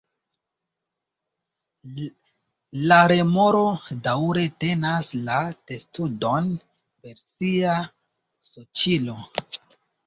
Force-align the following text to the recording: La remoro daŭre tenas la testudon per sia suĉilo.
La 2.93 2.97
remoro 3.13 3.61
daŭre 4.09 4.47
tenas 4.65 5.15
la 5.29 5.39
testudon 5.69 6.53
per 7.05 7.25
sia 7.31 7.79
suĉilo. 8.53 9.23